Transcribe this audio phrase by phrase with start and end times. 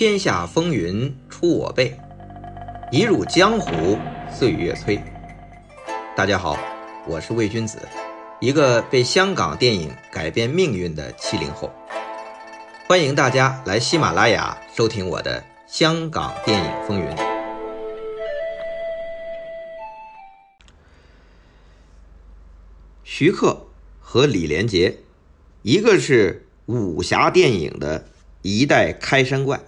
[0.00, 1.94] 天下风云出我辈，
[2.90, 3.98] 一入江湖
[4.32, 4.98] 岁月催。
[6.16, 6.58] 大家好，
[7.06, 7.78] 我是魏君子，
[8.40, 11.70] 一个被香港电影改变命运的七零后。
[12.88, 17.06] 欢迎大家来喜马拉雅收听我的《香港电影风云》。
[23.04, 23.66] 徐克
[24.00, 25.00] 和李连杰，
[25.60, 28.06] 一个是武侠电影的
[28.40, 29.60] 一代开山怪。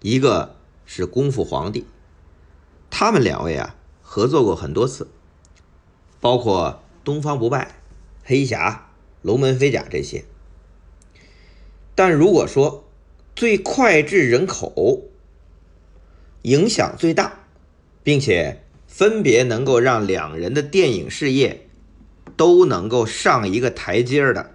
[0.00, 0.54] 一个
[0.86, 1.84] 是功夫皇帝，
[2.88, 5.08] 他们两位啊合作过很多次，
[6.20, 7.64] 包括《东方不败》
[8.22, 8.70] 《黑侠》
[9.22, 10.24] 《龙门飞甲》这些。
[11.94, 12.84] 但如果说
[13.34, 15.02] 最脍炙人口、
[16.42, 17.40] 影响最大，
[18.04, 21.68] 并且分别能够让两人的电影事业
[22.36, 24.54] 都能够上一个台阶的，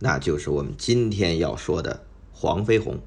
[0.00, 3.00] 那就是我们今天要说的黄飞鸿。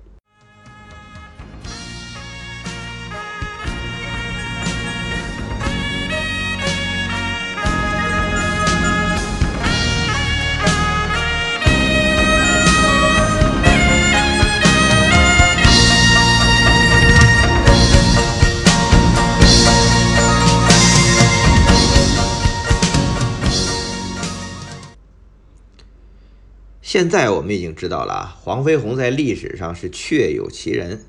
[26.91, 31.05] 现在我们已经知道了，黄飞鸿在历史上是确有其人。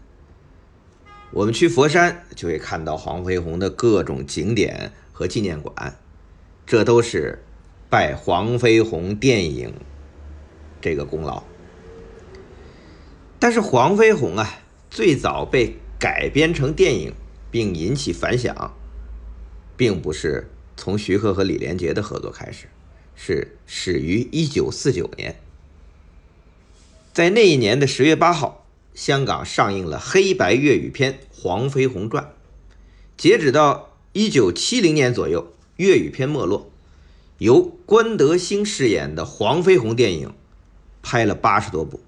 [1.33, 5.99] 我们去佛山就会看到黄飞鸿的各种景点和纪念馆，
[6.65, 7.43] 这都是
[7.91, 9.75] 拜黄飞鸿电影
[10.81, 11.43] 这个功劳。
[13.41, 17.13] 但是黄飞鸿啊，最早被改编成电影
[17.51, 18.73] 并引起反响，
[19.77, 22.69] 并不是从徐克和李连杰的合作开始，
[23.17, 25.35] 是始于一九四九年。
[27.13, 32.25] 在那一年的十月八号，香港上映了黑白粤语片《黄飞鸿传》。
[33.19, 36.71] 截止到一九七零年左右，粤语片没落，
[37.37, 40.33] 由关德兴饰演的黄飞鸿电影
[41.03, 42.01] 拍了八十多部。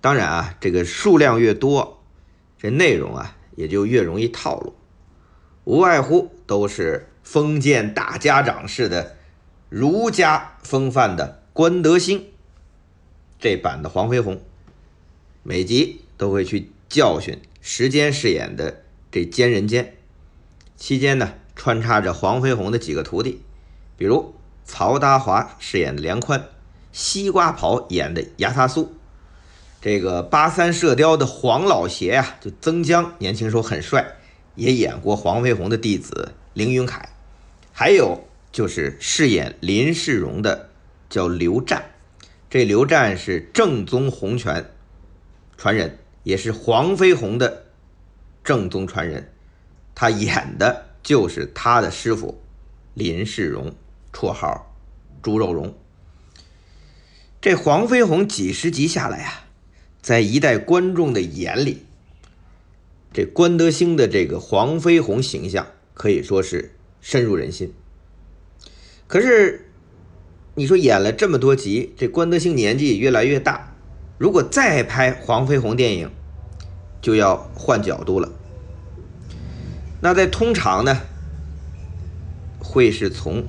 [0.00, 2.04] 当然啊，这个数量越多，
[2.56, 4.76] 这内容啊也就越容易套路，
[5.64, 9.16] 无外乎都是封建大家长式的
[9.68, 12.26] 儒家风范的关德兴。
[13.42, 14.40] 这版的黄飞鸿，
[15.42, 19.96] 每集都会去教训时间饰演的这奸人奸，
[20.76, 23.42] 期间呢穿插着黄飞鸿的几个徒弟，
[23.96, 24.32] 比如
[24.64, 26.46] 曹达华饰演的梁宽，
[26.92, 28.94] 西瓜跑演的牙擦苏，
[29.80, 34.18] 这个八三射雕的黄老邪呀，就曾江年轻时候很帅，
[34.54, 37.08] 也演过黄飞鸿的弟子凌云凯，
[37.72, 38.22] 还有
[38.52, 40.68] 就是饰演林世荣的
[41.10, 41.91] 叫刘湛。
[42.52, 44.72] 这刘湛是正宗洪拳
[45.56, 47.64] 传人，也是黄飞鸿的
[48.44, 49.32] 正宗传人，
[49.94, 52.42] 他演的就是他的师傅
[52.92, 53.74] 林世荣，
[54.12, 54.76] 绰号
[55.22, 55.74] 猪肉荣。
[57.40, 59.46] 这黄飞鸿几十集下来啊，
[60.02, 61.86] 在一代观众的眼里，
[63.14, 67.72] 这关德兴的这个黄飞鸿形象可以说是深入人心。
[69.06, 69.70] 可是。
[70.54, 73.72] 你说演了这么多集，这关德兴年纪越来越大，
[74.18, 76.10] 如果再拍黄飞鸿电影，
[77.00, 78.30] 就要换角度了。
[80.02, 81.00] 那在通常呢，
[82.58, 83.44] 会是从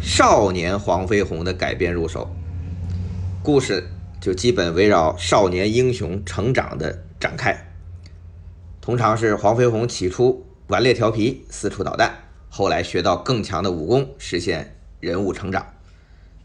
[0.00, 2.30] 少年黄飞鸿的改编入手，
[3.42, 3.88] 故事
[4.20, 7.72] 就基本围绕少年英雄成长的展开。
[8.80, 12.14] 通常是黄飞鸿起初顽劣调皮，四处捣蛋，
[12.48, 15.66] 后来学到更强的武功，实现人物成长。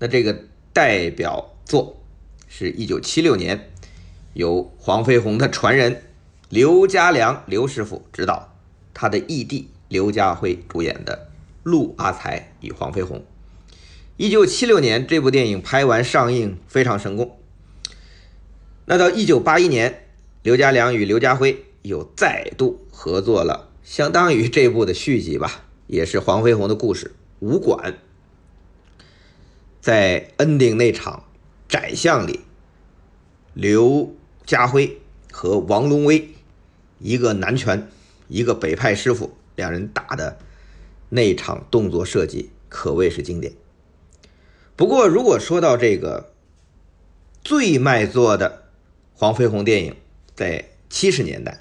[0.03, 0.35] 那这个
[0.73, 2.01] 代表作
[2.47, 3.69] 是一九七六年
[4.33, 6.01] 由黄飞鸿的传人
[6.49, 8.57] 刘家良刘师傅指导，
[8.95, 11.13] 他的义弟刘家辉主演的
[11.61, 13.19] 《陆阿才与黄飞鸿》。
[14.17, 17.37] 一九七六年这部电影拍完上映非常成功。
[18.85, 20.07] 那到一九八一年，
[20.41, 27.09] 刘家良与刘家辉又再度合作了，相当于这部的续集吧，也是黄飞鸿的故事
[27.45, 27.91] 《武馆》。
[29.81, 31.23] 在 ending 那场
[31.67, 32.41] 窄巷里，
[33.55, 35.01] 刘家辉
[35.31, 36.29] 和王龙威，
[36.99, 37.89] 一个南拳，
[38.27, 40.37] 一个北派师傅，两人打的
[41.09, 43.53] 那场动作设计可谓是经典。
[44.75, 46.31] 不过，如果说到这个
[47.43, 48.65] 最卖座的
[49.15, 49.95] 黄飞鸿电影，
[50.35, 51.59] 在七十年代，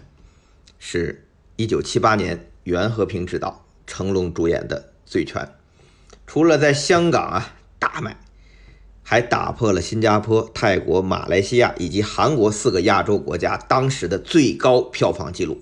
[0.78, 1.26] 是
[1.56, 5.42] 一九七八年袁和平执导、成龙主演的《醉拳》，
[6.26, 7.56] 除了在香港啊。
[7.80, 8.16] 大卖，
[9.02, 15.60] 还打破了新加坡、泰国、马来西亚以及韩国四个亚洲国家当时的最高票房纪录。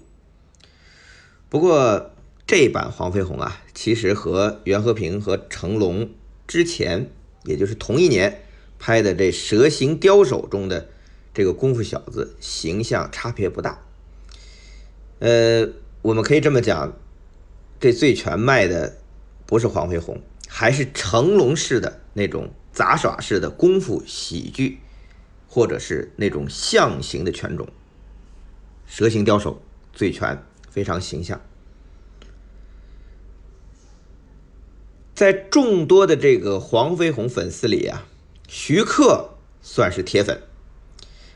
[1.49, 2.11] 不过，
[2.47, 6.11] 这版《黄飞鸿》啊，其实和袁和平和成龙
[6.47, 7.11] 之前，
[7.45, 8.43] 也就是同一年
[8.79, 10.89] 拍的这《蛇形刁手》中的
[11.33, 13.81] 这个功夫小子形象差别不大。
[15.21, 15.69] 呃，
[16.03, 16.93] 我们可以这么讲，
[17.81, 18.97] 这最全卖的
[19.47, 20.21] 不是黄飞鸿，
[20.59, 24.81] 还是成龙式的那种杂耍式的功夫喜剧，
[25.47, 27.69] 或者是那种象形的拳种。
[28.85, 29.63] 蛇形刁手，
[29.93, 31.41] 醉拳非常形象。
[35.15, 38.09] 在众多的这个黄飞鸿粉丝里啊，
[38.49, 40.43] 徐克算是铁粉。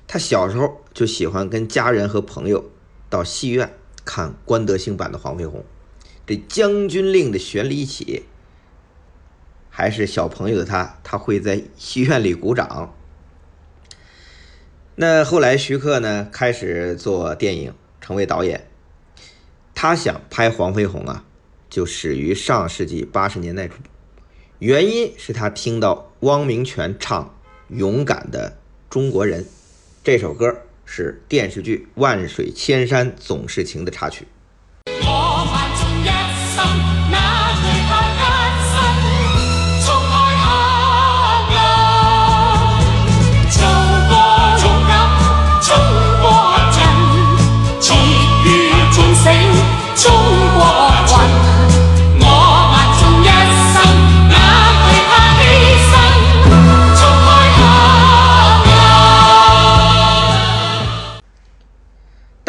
[0.09, 2.69] 他小时候就喜欢跟家人和朋友
[3.09, 3.73] 到戏院
[4.05, 5.65] 看关德兴版的黄飞鸿。
[6.27, 8.25] 这将军令的旋律一起，
[9.75, 12.95] 还是小朋友的他，他会在戏院里鼓掌。
[14.95, 18.69] 那后来徐克呢，开始做电影，成为导演。
[19.75, 21.25] 他想拍黄飞鸿啊。
[21.71, 23.77] 就始于上世纪八十年代初，
[24.59, 27.35] 原因是他听到汪明荃唱
[27.75, 28.59] 《勇敢的
[28.91, 29.43] 中国人》
[30.05, 30.55] 这首歌，
[30.85, 34.27] 是电视剧《万水千山总是情》的插曲。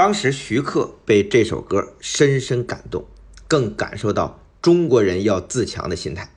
[0.03, 3.05] 当时徐克被这首歌深深感动，
[3.47, 6.29] 更感受到中国人要自强的心态。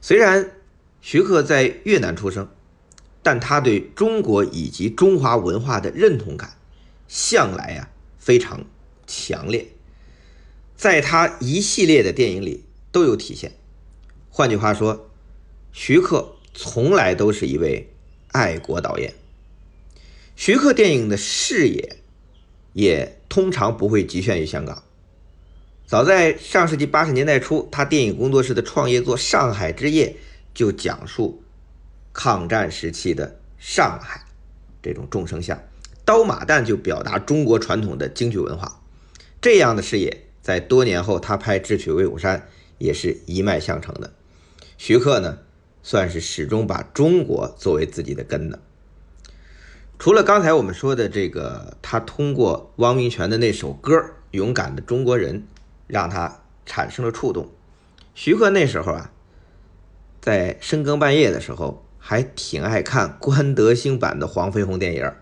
[0.00, 0.52] 虽然
[1.00, 2.48] 徐克在越南出生，
[3.20, 6.56] 但他对中国以及中华文化的认同感
[7.08, 8.64] 向来呀非常
[9.08, 9.66] 强烈，
[10.76, 12.62] 在他一系列的电影里
[12.92, 13.54] 都有体现。
[14.30, 15.10] 换句话说，
[15.72, 17.92] 徐克从来都是一位
[18.28, 19.14] 爱国导演。
[20.36, 21.96] 徐克电影的视野。
[22.76, 24.82] 也通常不会局限于香港。
[25.86, 30.08] 早在上世纪八十年代初，他电影工作室的创业作《上海之夜》
[30.52, 31.42] 就讲述
[32.12, 34.26] 抗战时期的上海
[34.82, 35.56] 这种众生相，
[36.04, 38.82] 《刀马旦》就表达中国传统的京剧文化。
[39.40, 42.38] 这样的视野，在多年后他拍《智取威虎山》
[42.76, 44.12] 也是一脉相承的。
[44.76, 45.38] 徐克呢，
[45.82, 48.60] 算是始终把中国作为自己的根的。
[49.98, 53.96] 除了刚才我们说的这个，他通过汪明荃的那首歌
[54.30, 55.40] 《勇敢的中国人》，
[55.86, 57.50] 让他产生了触动。
[58.14, 59.10] 徐克那时候啊，
[60.20, 65.12] 在深更半夜的时候，还挺爱看关德兴版的黄飞鸿电影。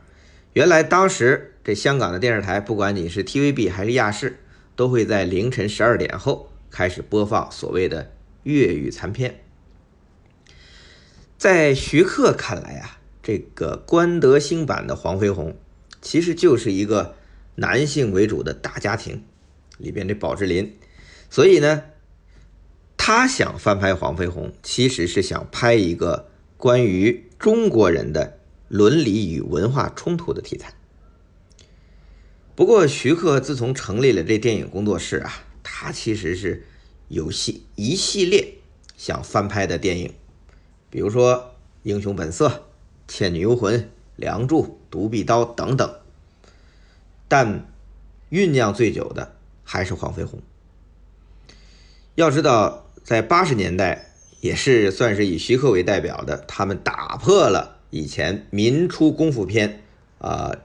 [0.54, 4.40] 原来当时这香港的电视台，不管你是 TVB 还是亚视，
[4.74, 8.12] 都会在凌晨十二点后开始播放所谓的
[8.42, 9.40] 粤语残片。
[11.38, 12.98] 在徐克看来啊。
[13.24, 15.56] 这个关德兴版的黄飞鸿，
[16.02, 17.14] 其实就是一个
[17.54, 19.24] 男性为主的大家庭
[19.78, 20.76] 里边这宝芝林，
[21.30, 21.84] 所以呢，
[22.98, 26.28] 他想翻拍黄飞鸿，其实是想拍一个
[26.58, 28.38] 关于中国人的
[28.68, 30.74] 伦理与文化冲突的题材。
[32.54, 36.66] 不过，徐克自从成立了这电影工作室啊，他其实是
[37.08, 38.58] 有系一系列
[38.98, 40.12] 想翻拍的电影，
[40.90, 41.34] 比如说
[41.84, 42.48] 《英雄本色》。
[43.06, 43.78] 《倩女幽魂》
[44.16, 45.94] 《梁祝》《独臂刀》等等，
[47.28, 47.66] 但
[48.30, 50.40] 酝酿最久的还是黄飞鸿。
[52.14, 59.82] 要知道，在八十年代，也是算是以徐克为代表的，他们打破了以前民初功夫片
[60.18, 60.56] 啊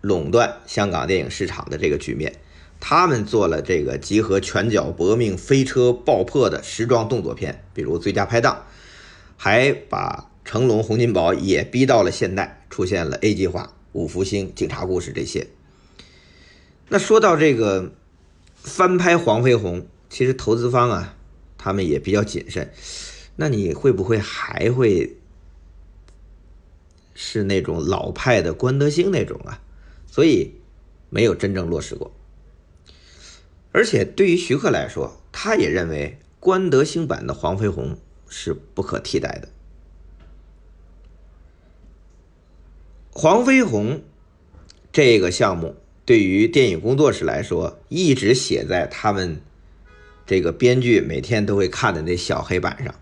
[0.00, 2.34] 垄断香港电影市场的这个局面。
[2.78, 8.56] 他们做了这个集合拳脚搏命、飞车爆破的时装动作片，比如《最佳拍档》，
[9.36, 10.28] 还把。
[10.44, 15.46] 成龙、洪金宝也逼到了现代，出现了 A 计划、五福星、警察故事这些。
[16.88, 17.92] 那说到这个
[18.54, 21.16] 翻拍黄飞鸿，其实投资方啊，
[21.56, 22.72] 他们也比较谨慎。
[23.36, 25.16] 那你会不会还会
[27.14, 29.62] 是那种老派的关德兴那种啊？
[30.06, 30.56] 所以
[31.08, 32.12] 没有真正落实过。
[33.70, 37.96] 而且对于徐克来说，他也认为关德兴版的黄飞鸿
[38.28, 39.48] 是不可替代的。
[43.14, 44.02] 黄飞鸿
[44.90, 45.76] 这个项目
[46.06, 49.42] 对于电影工作室来说，一直写在他们
[50.26, 52.94] 这个编剧每天都会看的那小黑板上。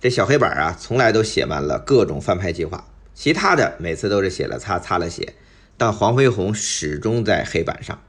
[0.00, 5.34] 这小黑板啊，从来都写满了各种翻拍计划，其他的每次都是写了擦，擦了写，
[5.76, 8.00] 但黄飞鸿始终在黑板上。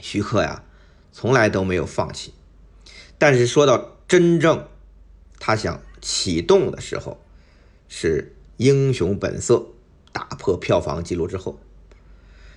[0.00, 0.64] 徐克呀，
[1.12, 2.34] 从来都没有放弃。
[3.16, 4.66] 但是说到真正
[5.38, 7.20] 他想启动的时候，
[7.88, 9.54] 是《英雄本色》
[10.18, 11.60] 打破票房记录之后，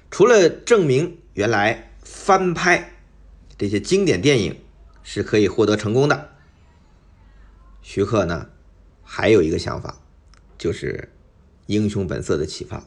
[0.09, 2.95] 除了证明原来翻拍
[3.55, 4.59] 这些经典电影
[5.03, 6.31] 是可以获得成功的。
[7.83, 8.49] 徐克呢，
[9.03, 10.01] 还有一个想法，
[10.57, 11.09] 就是
[11.67, 12.83] 《英雄本色》的启发。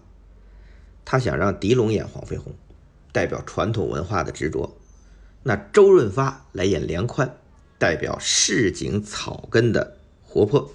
[1.05, 2.53] 他想让狄龙演黄飞鸿，
[3.13, 4.75] 代表传统文化的执着；
[5.45, 7.39] 那周润发来演梁宽，
[7.79, 10.73] 代表市井草根的活泼。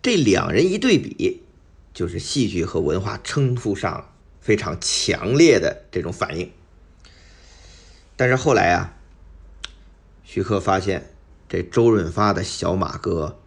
[0.00, 1.42] 这两人一对比，
[1.96, 6.52] 就是戏剧和文化冲突上非常强烈的这种反应。
[8.14, 8.92] 但是后来啊，
[10.22, 11.10] 徐克发现。
[11.48, 13.38] 这周润发的小马哥，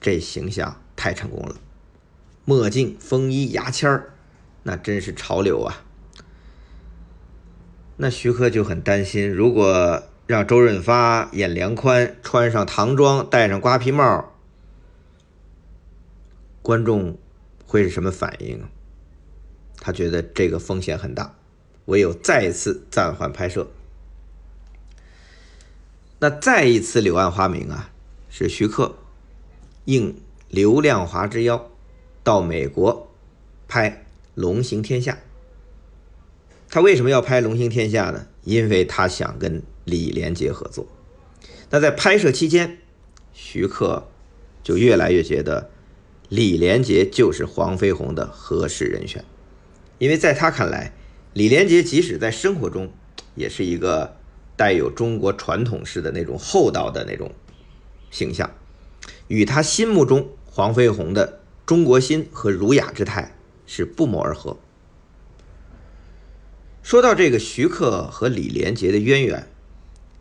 [0.00, 1.56] 这形象太成功了，
[2.46, 4.14] 墨镜、风衣、牙签儿，
[4.62, 5.84] 那真是潮流啊。
[7.98, 14.32] 那徐克就很担心，如果让周润发演梁宽，穿上唐装，戴上瓜皮帽，
[16.62, 17.18] 观众
[17.72, 18.62] 会是什么反应？
[19.78, 21.34] 他觉得这个风险很大，
[21.86, 23.70] 唯有再次暂缓拍摄。
[26.18, 27.90] 那再一次柳暗花明啊，
[28.28, 28.96] 是徐克
[29.86, 31.70] 应刘亮华之邀
[32.22, 33.10] 到美国
[33.66, 33.90] 拍
[34.34, 35.12] 《龙行天下》。
[36.68, 38.26] 他为什么要拍《龙行天下》呢？
[38.44, 40.86] 因为他想跟李连杰合作。
[41.70, 42.76] 那在拍摄期间，
[43.32, 44.08] 徐克
[44.62, 45.70] 就越来越觉得
[46.32, 49.22] 李连杰就是黄飞鸿的合适人选，
[49.98, 50.94] 因为在他看来，
[51.34, 52.90] 李连杰即使在生活中
[53.34, 54.16] 也是一个。
[54.54, 57.32] 带有中国传统式的那种厚道的那种
[58.10, 58.48] 形象，
[59.26, 63.34] 与他心目中黄飞鸿的中国心和儒雅之态
[63.66, 64.58] 是不谋而合。
[66.82, 69.48] 说到这个徐克和李连杰的渊源，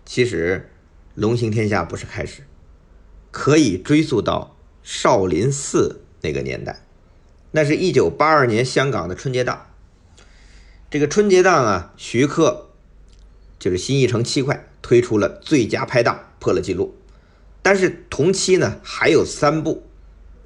[0.05, 0.71] 其实
[1.13, 2.43] 《龙行天下》不是开始，
[3.29, 6.81] 可以追溯到少林寺那个年代，
[7.51, 9.67] 那是一九八二年香港的春节档。
[10.89, 12.67] 这个春节档啊，徐克。
[13.59, 16.97] 就是新艺城七块推出了最佳拍档，破了记录。
[17.61, 19.83] 但是同期呢，还有三部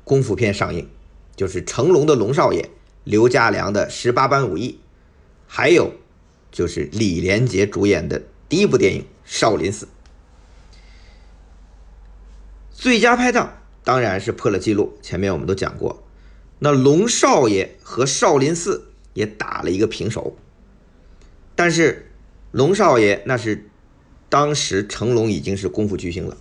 [0.04, 0.90] 功夫片上映，
[1.34, 2.62] 就是成龙的《龙少爷》，
[3.06, 4.82] 刘家良的《十八般武艺》，
[5.48, 5.94] 还有
[6.52, 9.86] 就是李连杰主演的第一部电影《少林寺》。
[12.74, 16.04] 最佳拍档当然是破了记录，前面我们都讲过。
[16.60, 18.78] 那《龙少爷》和《少林寺》
[19.14, 20.36] 也打了一个平手，
[21.56, 22.12] 但是。
[22.52, 23.70] 龙少爷那是
[24.30, 26.38] 当时成龙已经是功夫巨星了，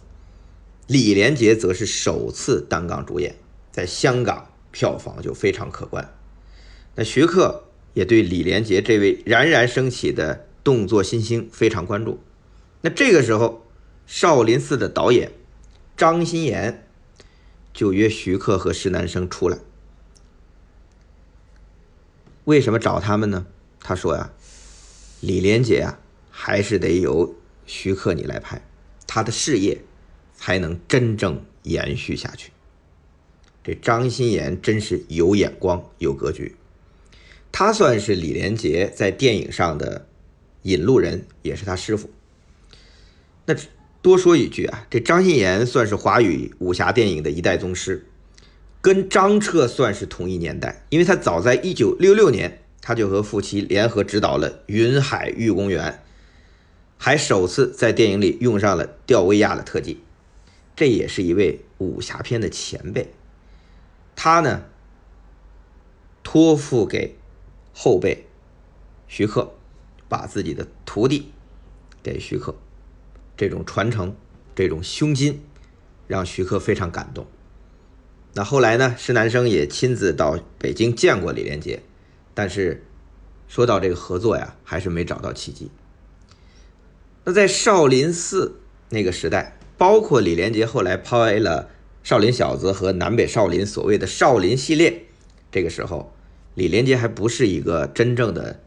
[0.86, 3.34] 李连杰则是首次担纲主演，
[3.72, 6.14] 在香港票房就非常可观。
[6.94, 12.20] 那徐克也对李连杰这位冉冉升起的动作新星非常关注。
[12.82, 13.66] 那这个时候，
[14.06, 15.32] 少林寺的导演
[15.96, 16.83] 张鑫炎
[17.74, 19.58] 就约徐克和施南生出来。
[22.44, 23.46] 为什么找他们呢？
[23.80, 24.32] 他说呀，
[25.20, 26.00] 李连杰啊。
[26.36, 27.32] 还是得由
[27.64, 28.60] 徐克你来拍，
[29.06, 29.82] 他的事业
[30.34, 32.50] 才能真正延续下去。
[33.62, 36.56] 这张鑫炎真是有眼光、有格局，
[37.52, 40.08] 他算是李连杰在电影上的
[40.62, 42.10] 引路人，也是他师傅。
[43.46, 43.54] 那
[44.04, 48.06] 多说一句啊，这张鑫炎算是华语武侠电影的一代宗师，
[48.82, 55.90] 跟张彻算是同一年代，因为他早在一九六六年，他就和父亲联合执导了《云海玉公园》。
[56.98, 60.02] 还首次在电影里用上了吊威亚的特技，
[60.76, 63.10] 这也是一位武侠片的前辈。
[64.14, 64.64] 他呢，
[66.22, 67.16] 托付给
[67.72, 68.26] 后辈
[69.08, 69.54] 徐克，
[70.10, 71.32] 把自己的徒弟
[72.02, 72.54] 给徐克，
[73.36, 74.14] 这种传承，
[74.54, 75.40] 这种胸襟，
[76.06, 77.26] 让徐克非常感动。
[78.34, 81.82] 那后来呢，施南生也亲自到北京见过李连杰，
[82.34, 82.84] 但是
[83.46, 85.70] 说到这个合作呀，还是没找到契机。
[87.24, 88.60] 那在少林寺
[88.90, 91.70] 那个时代，包括李连杰后来拍了
[92.08, 95.04] 《少林小子》和《南北少林》所谓的少林系列，
[95.50, 96.12] 这个时候，
[96.54, 98.60] 李连杰还不是一个真正的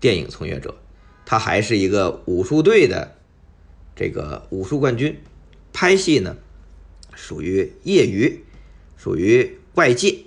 [0.00, 0.76] 电影从业者，
[1.26, 3.16] 他还是一个武术队的
[3.94, 5.20] 这个武术冠军，
[5.72, 6.36] 拍戏呢
[7.14, 8.44] 属于业余，
[8.96, 10.24] 属于外界。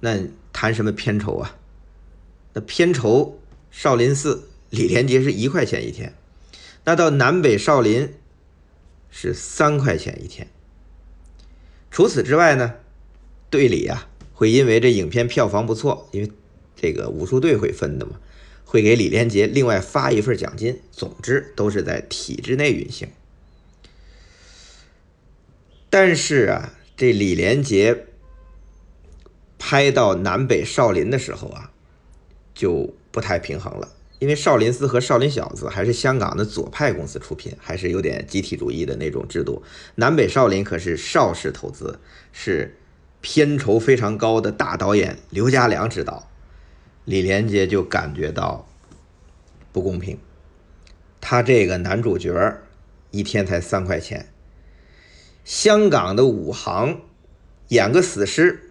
[0.00, 0.18] 那
[0.52, 1.56] 谈什么片酬啊？
[2.52, 3.40] 那片酬
[3.70, 4.46] 少林寺。
[4.70, 6.14] 李连杰是一块钱一天，
[6.84, 8.14] 那到南北少林
[9.10, 10.46] 是三块钱一天。
[11.90, 12.74] 除此之外呢，
[13.50, 16.30] 队里啊会因为这影片票房不错，因为
[16.76, 18.20] 这个武术队会分的嘛，
[18.70, 20.80] 会给李连杰另外发一份奖金。
[20.92, 23.08] 总之都是在体制内运行。
[25.90, 28.06] 但是啊，这李连杰
[29.58, 31.72] 拍到南北少林的时候啊，
[32.54, 33.88] 就不太平衡了。
[34.20, 39.64] 因为少林寺和少林小子还是香港的左派公司出品，还是有点集体主义的那种制度。
[39.96, 41.98] 南北少林可是邵氏投资，
[42.32, 42.76] 是
[43.20, 46.29] 片酬非常高的大导演刘家良执导，
[47.10, 48.68] 李连杰就感觉到
[49.72, 50.16] 不公平。
[51.20, 52.62] 他这个男主角
[53.10, 54.32] 一天才三块钱，
[55.44, 57.00] 香港的武行
[57.66, 58.70] 演个死尸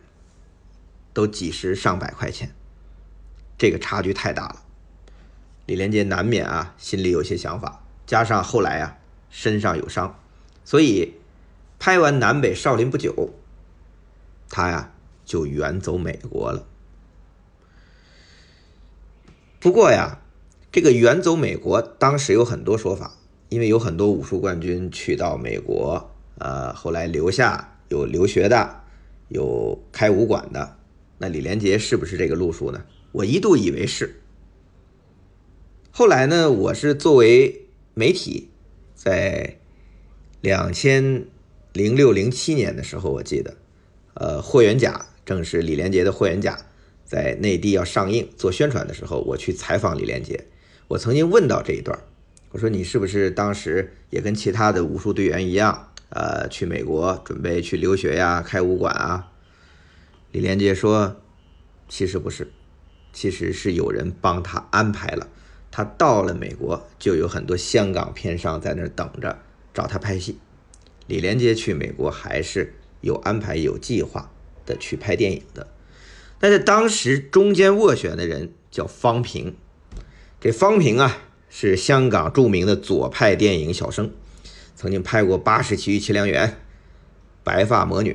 [1.11, 2.55] 都几十上百块钱，
[3.57, 4.63] 这个差距太大了。
[5.65, 10.17] 李连杰难免啊，心里有些想法，加上后来啊身上有伤，
[10.63, 11.15] 所以
[11.77, 13.33] 拍完南北少林不久，
[14.49, 14.93] 他呀
[15.25, 16.68] 就远走美国了。
[19.59, 20.21] 不过呀，
[20.71, 23.17] 这个远走美国当时有很多说法，
[23.49, 28.83] 因为有很多武术冠军去到美国，呃，后来留下有留学的，
[29.27, 30.77] 有开武馆的，
[31.17, 32.85] 那李连杰是不是这个路数呢？
[33.11, 34.21] 我一度以为是。
[35.91, 38.49] 后来呢，我是作为媒体，
[38.95, 39.57] 在
[40.39, 41.25] 两千
[41.73, 43.57] 零六零七年的时候，我记得，
[44.13, 44.93] 呃，《霍元甲》
[45.25, 46.55] 正是李连杰的《霍元甲》
[47.09, 50.45] 在内地要上映做宣传的时候，我去采访李连杰。
[50.89, 51.99] 我曾经问到这一段，
[52.51, 59.31] 我说你是不是当时也跟其他的武术队员一样，呃，去美国准备去留学呀，开武馆啊？
[60.31, 61.19] 李连杰说，
[61.87, 62.51] 其实不是，
[63.11, 65.27] 其实是有人帮他安排了。
[65.71, 69.39] 他到了美国，就有很多香港片商在那儿等着
[69.73, 70.37] 找他拍戏。
[71.07, 74.31] 李连杰去美国还是有安排、有计划
[74.67, 75.65] 的去拍电影的。
[76.39, 79.55] 但是当时中间斡旋的人叫方平，
[80.39, 81.17] 这方平啊
[81.49, 84.11] 是香港著名的左派电影小生，
[84.75, 86.47] 曾经拍过《八十奇遇凄凉园》
[87.43, 88.11] 《白发魔女》，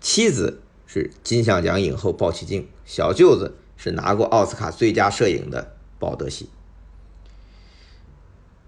[0.00, 5.72] 妻子是金像奖影后鲍起静，小舅子是拿过奥斯卡最佳摄影的。
[5.98, 6.50] 鲍德西，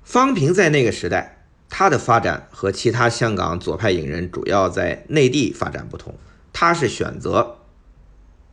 [0.03, 6.15] 方平在那个时代，他的发展和其他香港左派影人主要在内地发展不同，
[6.55, 7.58] 他是选择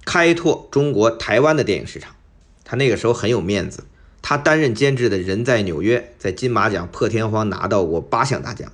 [0.06, 2.16] 开拓中国台湾的电影市场。
[2.64, 3.84] 他那个时候很有面子，
[4.22, 8.72] 他担任监制的人在纽约，在金马奖破天荒拿到过八项大奖，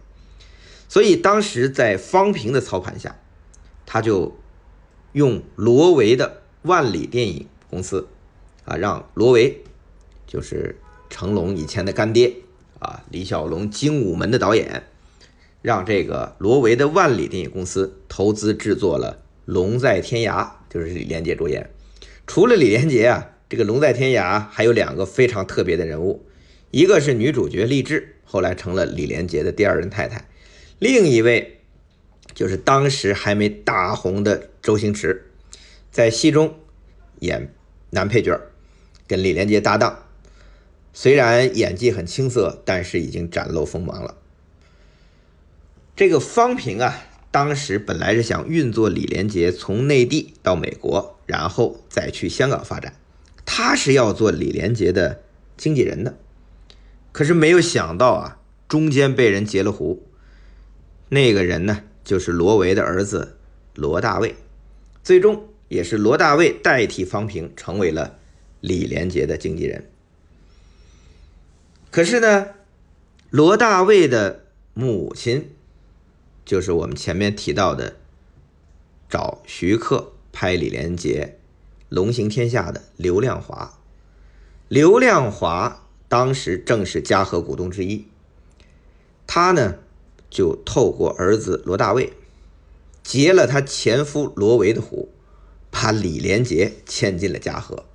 [0.88, 3.18] 所以当时在方平的操盘下，
[3.86, 4.38] 他就
[5.14, 8.08] 用罗维的万里电影公司
[8.66, 9.64] 啊，让罗维。
[10.28, 12.38] 就是成龙以前的干爹
[12.80, 14.88] 啊，李小龙《精武门》的导演，
[15.62, 19.20] 让这个罗维的万里电影公司投资制作了
[19.52, 21.70] 《龙在天涯》，就是李连杰主演。
[22.26, 26.26] 除了李连杰啊，这个《龙在天涯》还有两个非常特别的人物，
[26.72, 30.22] 一个是女主角励志，后来成了李连杰的第二任太太；
[30.80, 31.60] 另一位
[32.34, 35.30] 就是当时还没大红的周星驰，
[35.92, 36.58] 在戏中
[37.20, 37.54] 演
[37.90, 38.40] 男配角，
[39.06, 40.06] 跟李连杰搭档。
[40.94, 44.16] 虽然演技很青涩，但是已经展露锋芒了。
[45.94, 52.94] 这个方平啊，当时本来是想运作李连杰从内地到美国，然后再去香港发展，
[53.46, 55.24] 他是要做李连杰的
[55.56, 56.18] 经纪人的。
[57.14, 60.06] 可是没有想到啊，中间被人截了胡。
[61.10, 63.38] 那个人呢，就是罗维的儿子
[63.76, 64.36] 罗大卫，
[65.04, 68.18] 最终也是罗大卫代替方平成为了
[68.60, 69.90] 李连杰的经纪人。
[71.90, 72.48] 可是呢，
[73.30, 75.52] 罗大卫的母亲
[76.46, 77.98] 就是我们前面提到的
[79.10, 81.38] 找徐克拍李连杰
[81.90, 83.78] 《龙行天下》的刘亮华。
[84.68, 88.06] 刘亮华当时正是嘉禾股东之一，
[89.28, 89.76] 他呢
[90.30, 92.14] 就透过儿子罗大卫
[93.04, 95.10] 劫了他前夫罗维的虎，
[95.70, 97.86] 把李连杰牵进了嘉禾。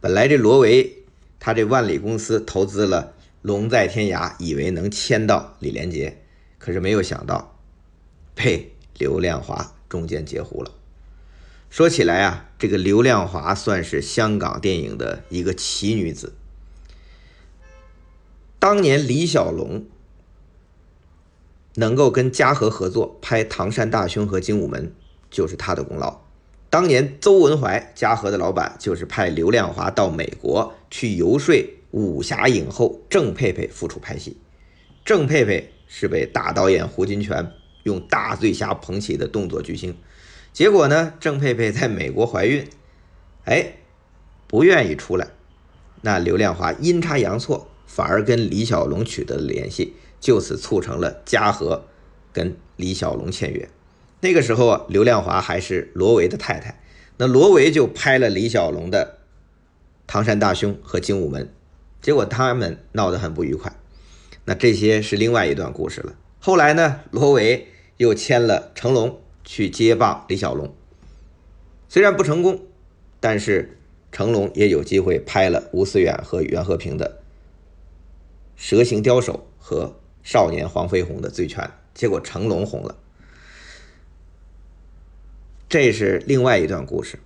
[0.00, 1.04] 本来这罗维
[1.38, 3.12] 他这万里公司投资了。
[3.42, 6.22] 龙在天涯以为能签到李连杰，
[6.56, 7.53] 可是没有想到
[8.34, 10.72] 被刘亮华中间截胡了。
[11.70, 16.34] 说起来啊，这个刘亮华算是香港电影的一个奇女子。
[18.58, 19.84] 当年李小龙
[21.74, 24.86] 能够跟嘉禾合作拍《唐山大兄》和《精武门》，
[25.30, 26.20] 就是他的功劳。
[26.70, 31.54] 当年邹文怀，嘉禾的老板，就是派刘亮华到美国去游说。
[31.90, 34.36] 武侠影后郑佩佩复出拍戏，
[35.04, 37.50] 郑佩佩是被大导演胡金铨
[37.84, 39.96] 用大醉虾捧起的动作巨星。
[40.52, 42.68] 结果呢，郑佩佩在美国怀孕，
[43.44, 43.76] 哎，
[44.46, 45.28] 不愿意出来。
[46.02, 51.84] 那刘亮华阴差阳错，反而跟李小龙取得了联系，就此促成了嘉禾
[52.32, 53.68] 跟李小龙签约。
[54.20, 56.80] 那个时候啊，刘亮华还是罗维的太太，
[57.16, 59.18] 那罗维就拍了李小龙的
[60.06, 61.44] 《唐山大兄》和《精武门》，
[62.00, 63.74] 结果他们闹得很不愉快。
[64.44, 66.14] 那这些是另外一段故事了。
[66.38, 70.74] 后来呢，罗维又签了成龙去接棒李小龙，
[71.88, 72.62] 虽然不成功，
[73.20, 73.78] 但是
[74.10, 77.20] 成龙也有机会拍了吴思远和袁和平的
[78.60, 82.96] 《蛇形刁手》和少年黄飞鸿的《醉拳》，结果成龙红了。
[85.68, 87.18] 这是另外一段故事，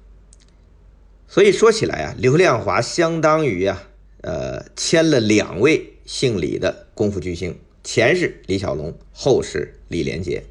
[1.26, 3.82] 所以说起来啊，刘亮华相当于啊，
[4.22, 10.44] 呃，签了两位姓李的功夫巨星，前是李小龙，后是李连杰。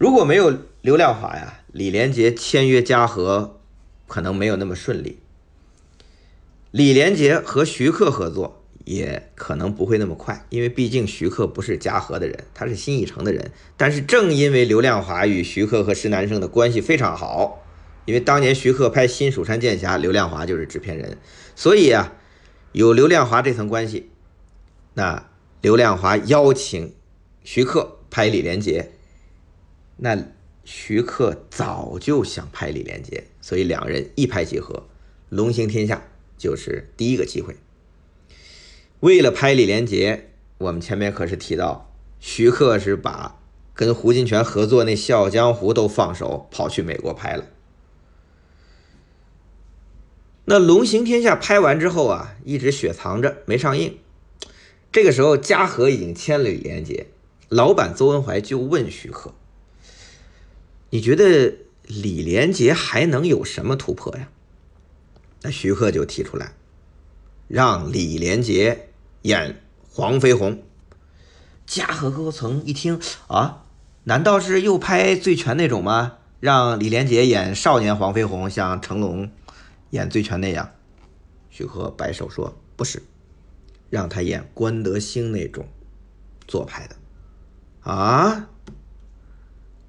[0.00, 3.60] 如果没有刘亮华呀，李连杰签约嘉禾
[4.08, 5.18] 可能没有那么顺利，
[6.70, 8.56] 李连杰和徐克合作。
[8.86, 13.52] 也可能不会那么快，因为毕竟徐克不是嘉禾的人，他是新艺城的人。
[13.76, 17.62] 但是正因为刘亮华与徐克和施南生的关系非常好，
[18.06, 21.18] 因为当年徐克拍《新蜀山剑侠》，刘亮华就是制片人，
[21.54, 22.14] 所以啊，
[22.72, 24.10] 有刘亮华这层关系，
[24.94, 25.28] 那
[25.60, 26.94] 刘亮华邀请
[27.44, 28.90] 徐克拍李连杰，
[30.02, 30.18] 那
[30.64, 34.86] 徐克早就想拍李连杰，所以两人一拍即合，
[35.28, 36.08] 龙行天下
[36.38, 37.56] 就是第一个机会。
[39.00, 43.38] 为了拍李连杰，我们前面可是提到，徐克是把
[43.74, 47.44] 跟胡金铨合作那《笑傲江湖》都放手，跑去美国拍了。
[50.46, 53.98] 那《龙行天下》拍完之后啊，一直雪藏着没上映。
[54.90, 57.06] 这个时候，嘉禾已经签了李连杰，
[57.48, 59.34] 老板邹文怀就问徐克
[60.90, 64.28] ：“你觉得李连杰还能有什么突破呀？”
[65.42, 66.52] 那徐克就提出来，
[67.48, 68.86] 让李连杰。
[69.22, 70.62] 演黄飞鸿，
[71.66, 73.66] 嘉禾高层一听啊，
[74.04, 76.16] 难道是又拍醉拳那种吗？
[76.40, 79.30] 让李连杰演少年黄飞鸿，像成龙
[79.90, 80.72] 演醉拳那样？
[81.50, 83.02] 徐克摆手说不是，
[83.90, 85.68] 让他演关德兴那种
[86.48, 86.96] 做派的。
[87.80, 88.48] 啊，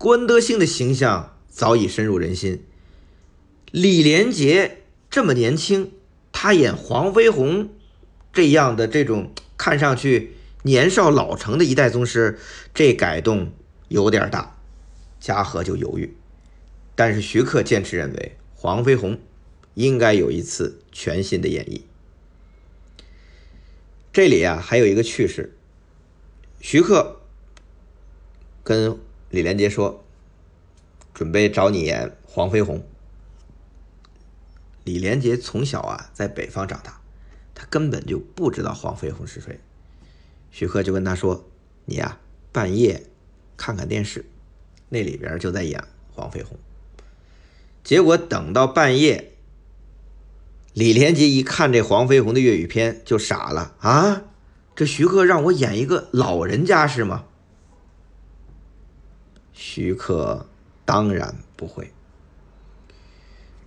[0.01, 2.65] 关德兴的形象早已深入人心。
[3.69, 5.91] 李连杰这么年轻，
[6.31, 7.69] 他演黄飞鸿。
[8.33, 10.31] 这样的这种看上去
[10.63, 12.39] 年少老成的一代宗师，
[12.73, 13.51] 这改动
[13.89, 14.57] 有点大，
[15.19, 16.15] 嘉禾就犹豫。
[16.95, 19.19] 但是徐克坚持认为黄飞鸿
[19.75, 21.81] 应该有一次全新的演绎。
[24.11, 25.55] 这里啊还有一个趣事，
[26.59, 27.21] 徐克
[28.63, 28.97] 跟
[29.31, 30.03] 李连杰说，
[31.13, 32.85] 准备找你演黄飞鸿。
[34.83, 37.01] 李连杰从小啊在北方长大。
[37.53, 39.59] 他根本就不知道黄飞鸿是谁，
[40.49, 41.47] 徐克就跟他说
[41.85, 42.17] ：“你呀，
[42.51, 43.05] 半夜
[43.55, 44.25] 看看电视，
[44.89, 46.57] 那里边就在演黄飞鸿。”
[47.83, 49.33] 结果等到半夜，
[50.73, 54.23] 李连杰一看这黄飞鸿的粤语片就傻了啊！
[54.75, 57.25] 这徐克让我演一个老人家是吗？
[59.63, 60.47] 徐克
[60.85, 61.91] 当然不会。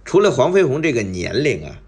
[0.04, 1.80] 除了黄飞鸿这个年龄啊，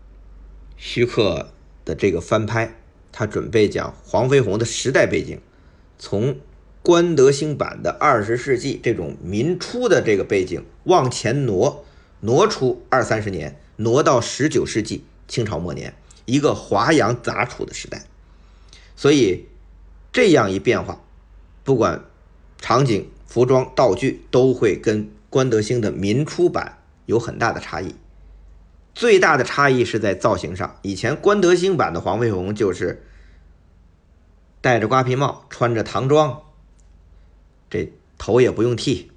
[0.77, 1.49] 徐克。
[1.87, 2.75] 的这个翻拍，
[3.13, 5.41] 他准备讲黄飞鸿的时代背景，
[6.01, 6.41] 从
[6.83, 11.85] 关德兴版的二十世纪这种民初的这个背景往前挪，
[12.23, 18.05] 挪出二三十年，挪到十九世纪清朝末年，一个华洋杂处的时代。
[18.97, 19.47] 所以
[20.11, 21.01] 这样一变化，
[21.63, 22.05] 不管
[22.61, 27.95] 场景、服装、道具，都会跟关德兴的民初版有很大的差异。
[28.95, 30.79] 最大的差异是在造型上。
[30.83, 33.05] 以前关德兴版的黄飞鸿就是
[34.63, 36.43] 戴着瓜皮帽，穿着唐装，
[37.69, 39.11] 这头也不用剃。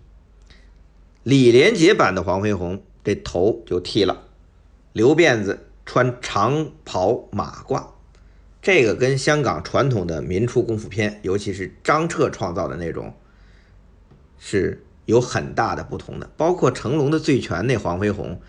[1.23, 4.23] 李连杰版的黄飞鸿这头就剃了，
[4.91, 7.87] 留辫子，穿长袍马褂。
[8.61, 13.13] 这个跟香港传统的民初功夫片，尤其是张彻创造的那种，
[14.39, 16.29] 是有很大的不同的。
[16.35, 18.41] 包括成龙的《醉拳》那黄飞鸿。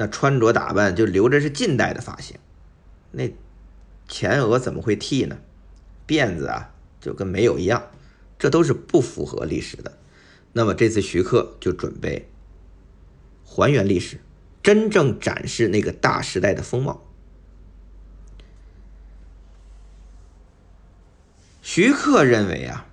[0.00, 2.36] 那穿着打扮就留着是近代的发型，
[3.10, 3.34] 那
[4.06, 5.38] 前额怎么会剃呢？
[6.06, 7.90] 辫子啊就跟没有一样，
[8.38, 9.98] 这都是不符合历史的。
[10.52, 12.28] 那么这次徐克就准备
[13.44, 14.20] 还原历史，
[14.62, 17.02] 真正展示那个大时代的风貌。
[21.60, 22.86] 徐克认为啊，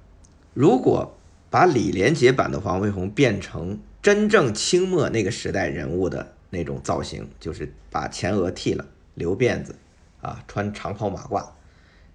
[0.55, 1.14] 如果
[1.55, 9.77] 把李连杰版的黄飞鸿变成真正清末那个时代人物的那种造型，就是把前额剃了，留辫子，
[10.19, 11.51] 啊，穿长袍马褂，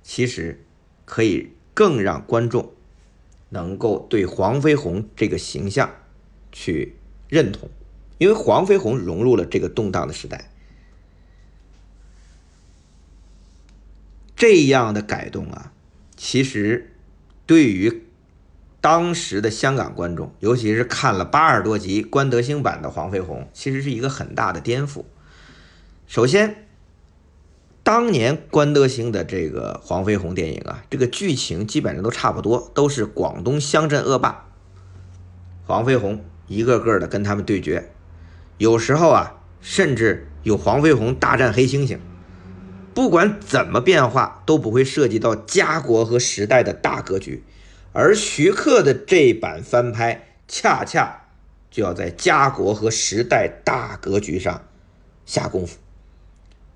[0.02, 0.62] 其实
[1.06, 2.74] 可以更让观众
[3.48, 5.90] 能够对黄飞鸿这个形象
[6.52, 6.96] 去
[7.30, 7.70] 认同，
[8.18, 10.50] 因为黄飞鸿融入了这个动荡的时代。
[14.36, 15.72] 这样的改动啊，
[16.14, 16.92] 其实
[17.46, 18.02] 对于
[18.80, 25.04] 当时的香港观众，尤其是看了八十多集关德兴版的黄飞鸿，其实是一个很大的颠覆。
[26.06, 26.66] 首先，
[27.82, 34.46] 当年关德兴的这个黄飞鸿电影啊，这个剧情基本上都差不多，都是广东乡镇恶霸
[35.66, 37.92] 黄飞鸿一个个的跟他们对决，
[38.58, 41.98] 有时候啊，甚至有黄飞鸿大战黑猩猩。
[42.92, 47.44] 不管怎么变化，都不会涉及到家国和时代的大格局，
[47.92, 51.28] 而徐克的这版翻拍，恰恰
[51.70, 54.66] 就要在家国和时代大格局上
[55.26, 55.78] 下功夫。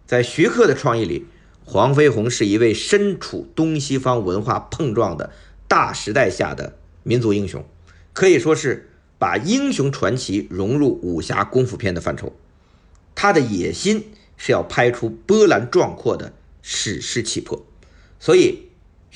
[0.06, 1.26] 在徐克的创意里，
[1.64, 5.32] 黄飞鸿是一位身处东西方文化碰撞的
[5.68, 7.64] 大时代下的民族英雄，
[8.12, 12.32] 可以说是把英雄传奇融入武侠功夫片的范畴。
[13.14, 14.10] 他的野心。
[14.36, 17.64] 是要拍出波澜壮阔的史诗气魄，
[18.18, 18.64] 所以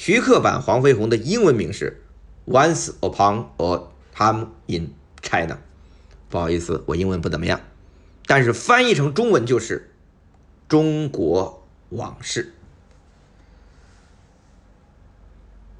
[0.00, 2.00] 徐克版黄飞鸿的英文名是
[2.52, 5.54] 《Once Upon a Time in China》。
[6.28, 7.60] 不好意思，我英文不怎么样，
[8.24, 9.90] 但是翻译成中文就是
[10.70, 12.44] 《中国往事》。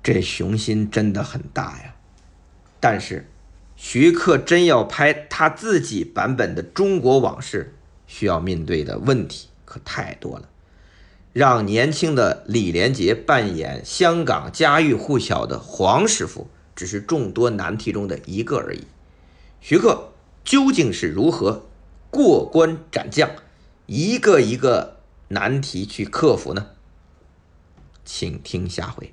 [0.03, 1.95] 这雄心真的很大呀！
[2.81, 3.31] 但是
[3.77, 7.73] 徐克真要拍他自己版本的《中国往事》。
[8.09, 10.49] 需要面对的问题可太多了，
[11.33, 18.85] 让年轻的李连杰扮演香港家喻户晓的黄师傅，只是众多难题中的一个而已。
[19.61, 20.13] 徐克
[20.45, 21.67] 究竟是如何
[22.11, 23.31] 过关斩将，
[23.87, 24.97] 一个一个
[25.29, 26.69] 难题去克服呢？
[28.05, 29.13] 请听下回。